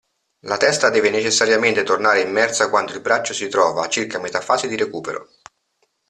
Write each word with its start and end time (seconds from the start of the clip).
La 0.45 0.57
testa 0.57 0.89
deve 0.89 1.11
necessariamente 1.11 1.83
tornare 1.83 2.21
immersa 2.21 2.71
quando 2.71 2.91
il 2.93 3.01
braccio 3.01 3.35
si 3.35 3.47
trova 3.49 3.85
a 3.85 3.87
circa 3.87 4.17
metà 4.17 4.41
fase 4.41 4.67
di 4.67 4.75
recupero. 4.75 5.29